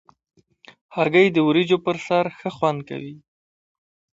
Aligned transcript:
هګۍ 0.95 1.27
د 1.31 1.37
وریجو 1.47 1.77
پر 1.85 1.97
سر 2.05 2.25
ښه 2.37 2.49
خوند 2.57 2.79
کوي. 2.89 3.15